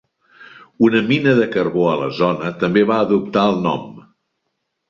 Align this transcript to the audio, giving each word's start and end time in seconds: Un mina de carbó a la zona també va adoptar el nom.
Un 0.87 0.95
mina 1.11 1.35
de 1.41 1.45
carbó 1.57 1.85
a 1.91 1.99
la 2.05 2.09
zona 2.21 2.51
també 2.65 2.85
va 2.93 2.99
adoptar 3.09 3.47
el 3.53 3.63
nom. 3.67 3.89